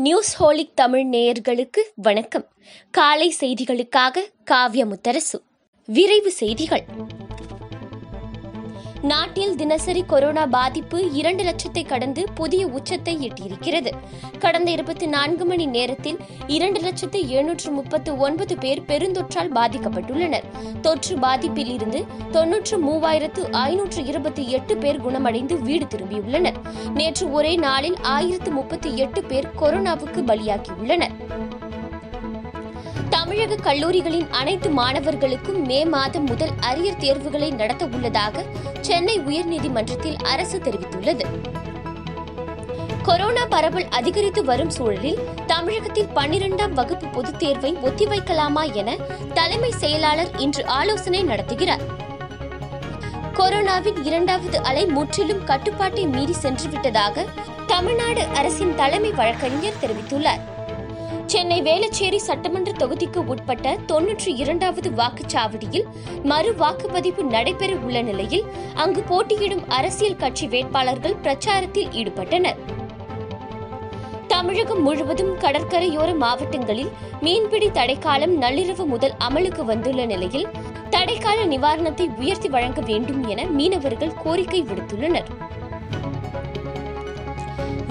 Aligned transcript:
News 0.00 0.42
holic 0.42 0.74
Tamil 0.74 1.06
நேயர்களுக்கு 1.06 1.82
வணக்கம். 1.94 2.48
காலை 2.90 3.34
செய்திகளுக்காக 3.40 4.24
காவிய 4.44 4.86
முத்தரசு 4.86 5.38
விரைவு 5.86 6.30
செய்திகள். 6.30 6.84
நாட்டில் 9.02 9.56
தினசரி 9.56 10.04
கொரோனா 10.06 10.46
பாதிப்பு 10.46 11.12
இரண்டு 11.12 11.42
லட்சத்தை 11.42 11.86
கடந்து 11.86 12.26
புதிய 12.34 12.66
உச்சத்தை 12.66 13.28
எட்டியிருக்கிறது. 13.28 13.90
கடந்த 14.38 14.70
இருபத்தி 14.70 15.06
நான்கு 15.06 15.44
மணி 15.44 15.66
நேரத்தில் 15.66 16.18
இரண்டு 16.46 16.80
லட்சத்து 16.80 17.28
எழுநூற்று 17.28 17.70
முப்பத்து 17.70 18.16
ஒன்பது 18.16 18.58
பேர் 18.58 18.82
பெருந்தொற்றால் 18.82 19.52
பாதிக்கப்பட்டுள்ளனர். 19.54 20.42
தொற்று 20.80 21.16
பாதிப்பில் 21.16 21.72
இருந்து 21.72 22.04
தொன்னூற்று 22.30 22.84
மூவாயிரத்து 22.84 23.52
ஐநூற்று 23.52 24.04
இருபத்தி 24.04 24.50
எட்டு 24.50 24.76
பேர் 24.76 25.00
குணமடைந்து 25.00 25.60
வீடு 25.60 25.84
திரும்பியுள்ளனர். 25.84 26.54
நேற்று 26.94 27.32
ஒரே 27.32 27.56
நாளில் 27.56 27.96
ஆயிரத்து 28.02 28.50
முப்பத்தி 28.50 28.96
எட்டு 28.96 29.24
பேர் 29.24 29.50
கொரோனாவுக்கு 29.60 30.22
பலியாகியுள்ளனர். 30.26 31.12
தமிழக 33.10 33.54
கல்லூரிகளின் 33.54 34.30
அனைத்து 34.30 34.70
மாணவர்களுக்கும் 34.70 35.64
மே 35.64 35.84
மாதம் 35.84 36.24
முதல் 36.24 36.50
அரியர் 36.60 36.96
தேர்வுகளை 36.96 37.50
நடத்த 37.50 37.84
உள்ளதாக 37.84 38.44
சென்னை 38.80 39.20
உயர்நீதிமன்றத்தில் 39.20 40.22
அரசு 40.22 40.58
தெரிவித்துள்ளது. 40.58 41.24
கொரோனா 43.02 43.46
பரவல் 43.46 43.88
அதிகரித்து 43.88 44.44
வரும் 44.44 44.70
சூழலில் 44.70 45.18
தமிழகத்தில் 45.46 46.08
பன்னிரெண்டாம் 46.14 46.70
வகுப்பு 46.70 47.06
பொதுத் 47.06 47.38
தேர்வை 47.38 47.74
ஒத்திவைக்கலாமா 47.74 48.72
என 48.72 48.96
தலைமை 49.34 49.70
செயலாளர் 49.70 50.36
இன்று 50.36 50.66
ஆலோசனை 50.66 51.24
நடத்துகிறார். 51.24 51.80
கொரோனாவின் 53.34 54.06
இரண்டாவது 54.06 54.62
அலை 54.62 54.86
முற்றிலும் 54.86 55.44
கட்டுப்பாட்டை 55.44 56.06
மீறி 56.06 56.34
சென்றுவிட்டதாக 56.42 57.26
தமிழ்நாடு 57.66 58.26
அரசின் 58.34 58.74
தலைமை 58.74 59.12
வழக்கறிஞர் 59.12 59.80
தெரிவித்துள்ளார். 59.80 60.56
சென்னை 61.32 61.62
வேளச்சேரி 61.62 62.16
சட்டமன்ற 62.16 62.70
தொகுதிக்கு 62.72 63.20
உட்பட்ட 63.32 63.76
தொன்னூற்றி 63.86 64.30
இரண்டாவது 64.42 64.90
வாக்குச்சாவடியில் 64.90 65.84
மறு 66.24 66.50
வாக்குப்பதிவு 66.52 67.22
நடைபெற 67.22 67.72
உள்ள 67.76 68.02
நிலையில் 68.02 68.44
அங்கு 68.74 69.02
போட்டியிடும் 69.02 69.64
அரசியல் 69.68 70.16
கட்சி 70.16 70.46
வேட்பாளர்கள் 70.46 71.16
பிரச்சாரத்தில் 71.22 71.90
ஈடுபட்டனர். 71.90 72.58
தமிழகம் 74.26 74.82
முழுவதும் 74.82 75.32
கடற்கரையோர 75.38 76.14
மாவட்டங்களில் 76.14 76.90
மீன்பிடி 77.20 77.70
தடைக்காலம் 77.70 78.42
நள்ளிரவு 78.42 78.86
முதல் 78.86 79.14
அமலுக்கு 79.18 79.64
வந்துள்ள 79.64 80.04
நிலையில் 80.04 80.48
தடைக்கால 80.90 81.44
நிவாரணத்தை 81.44 82.08
உயர்த்தி 82.16 82.48
வழங்க 82.48 82.80
வேண்டும் 82.80 83.28
என 83.28 83.44
மீனவர்கள் 83.44 84.16
கோரிக்கை 84.24 84.62
விடுத்துள்ளனர். 84.62 85.30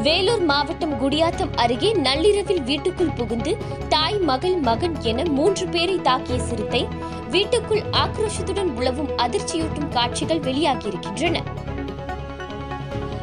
வேலூர் 0.05 0.41
மாவட்டம் 0.41 0.93
குடியாத்தம் 1.01 1.53
அருகே 1.55 1.91
நள்ளிரவில் 1.93 2.61
வீட்டுக்குள் 2.61 3.15
புகுந்து 3.15 3.57
தாய் 3.89 4.17
மகள் 4.19 4.55
மகன் 4.55 4.95
என 5.01 5.23
மூன்று 5.29 5.67
பேரை 5.67 5.99
தாக்கிய 6.03 6.37
சிறுத்தை 6.37 6.87
வீட்டுக்குள் 7.29 7.81
ஆக்ரோஷத்துடன் 7.91 8.69
உழவும் 8.75 9.09
அதிர்ச்சியூட்டும் 9.17 9.89
காட்சிகள் 9.89 10.39
வெளியாகியிருக்கின்றன. 10.39 11.37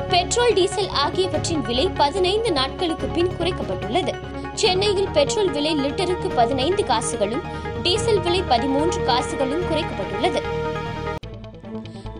பெட்ரோல் 0.08 0.52
டீசல் 0.52 0.88
ஆகியவற்றின் 0.88 1.60
விலை 1.60 1.90
பதினைந்து 1.94 2.52
நாட்களுக்கு 2.52 3.06
பின் 3.06 3.32
குறைக்கப்பட்டுள்ளது. 3.38 4.14
சென்னையில் 4.54 5.08
பெட்ரோல் 5.08 5.50
விலை 5.50 5.74
லிட்டருக்கு 5.74 6.34
பதினைந்து 6.34 6.84
காசுகளும் 6.84 7.42
டீசல் 7.82 8.20
விலை 8.20 8.42
பதிமூன்று 8.42 9.04
காசுகளும் 9.04 9.64
குறைக்கப்பட்டுள்ளது. 9.70 10.42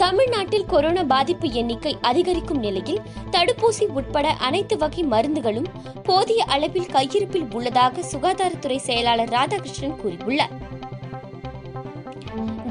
தமிழ்நாட்டில் 0.05 0.67
கொரோனா 0.67 1.03
பாதிப்பு 1.03 1.51
எண்ணிக்கை 1.51 1.97
அதிகரிக்கும் 2.01 2.59
நிலையில் 2.59 3.01
தடுப்பூசி 3.31 3.87
உட்பட 3.87 4.31
அனைத்து 4.31 4.77
வகை 4.77 5.05
மருந்துகளும் 5.05 5.69
போதிய 6.03 6.45
அளவில் 6.45 6.87
கையிருப்பில் 6.87 7.47
உள்ளதாக 7.53 8.03
சுகாதாரத்துறை 8.13 8.77
செயலாளர் 8.77 9.29
ராதாகிருஷ்ணன் 9.29 9.97
கூறியுள்ளார். 10.03 10.53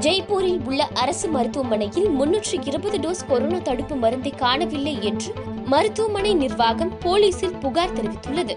ஜெய்ப்பூரில் 0.00 0.60
உள்ள 0.64 0.88
அரசு 0.94 1.28
மருத்துவமனையில் 1.28 2.08
முன்னூற்று 2.08 2.58
இருபது 2.64 2.98
டோஸ் 2.98 3.26
கொரோனா 3.28 3.58
தடுப்பு 3.58 3.94
மருந்தை 3.94 4.30
காணவில்லை 4.30 5.02
என்று 5.02 5.32
மருத்துவமனை 5.64 6.34
நிர்வாகம் 6.34 6.98
போலீசில் 6.98 7.56
புகார் 7.56 7.92
தெரிவித்துள்ளது. 7.92 8.56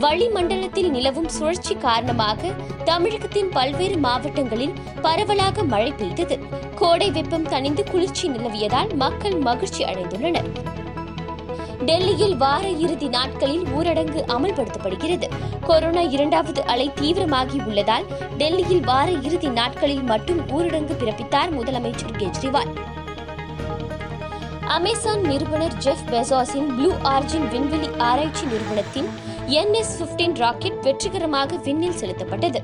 வளிமண்டலத்தில் 0.00 0.90
நிலவும் 0.90 1.28
சுழற்சி 1.28 1.74
காரணமாக 1.74 2.48
தமிழகத்தின் 2.84 3.48
பல்வேறு 3.48 3.96
மாவட்டங்களில் 3.96 4.72
பரவலாக 5.02 5.62
மழை 5.62 5.92
பெய்தது. 5.92 6.38
கோடை 6.74 7.10
வெப்பம் 7.10 7.48
தணிந்து 7.48 7.90
குளிர்ச்சி 7.90 8.28
நிலவியதால் 8.28 8.94
மக்கள் 8.94 9.36
மகிழ்ச்சி 9.36 9.84
அடைந்துள்ளனர். 9.84 10.48
டெல்லியில் 11.84 12.36
வார 12.36 12.68
இறுதி 12.68 13.08
நாட்களில் 13.08 13.62
ஊரடங்கு 13.62 14.22
அமல்படுத்தப்படுகிறது. 14.28 15.28
கொரோனா 15.66 16.00
இரண்டாவது 16.00 16.64
அலை 16.64 16.90
தீவிரமாகி 17.00 17.66
உள்ளதால் 17.66 18.06
டெல்லியில் 18.38 18.84
வார 18.84 19.10
இறுதி 19.10 19.48
நாட்களில் 19.48 20.02
மட்டும் 20.02 20.40
ஊரடங்கு 20.48 20.96
பிறப்பித்தார் 21.02 21.52
முதலமைச்சர் 21.58 22.16
கெஜ்ரிவால். 22.18 22.72
அமேசான் 24.74 25.20
நிறுவனர் 25.20 25.76
ஜெஃப் 25.76 26.04
பெசாஸின் 26.10 26.68
ப்ளூ 26.76 26.90
ஆர்ஜின் 27.02 27.48
விண்வெளி 27.48 27.88
ஆராய்ச்சி 27.98 28.44
நிறுவனத்தின் 28.46 29.08
என்எஸ் 29.46 29.94
பிப்டீன் 29.98 30.34
ராக்கெட் 30.34 30.82
வெற்றிகரமாக 30.82 31.56
விண்ணில் 31.56 31.98
செலுத்தப்பட்டது. 32.00 32.60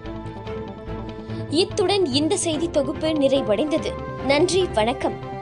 இத்துடன் 1.51 2.05
இந்த 2.07 2.37
செய்தி 2.37 2.71
தொகுப்பு 2.71 3.09
நிறைவடைந்தது. 3.09 3.93
நன்றி 4.27 4.69
வணக்கம். 4.75 5.36